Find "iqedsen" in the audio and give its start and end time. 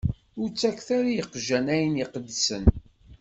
2.03-2.63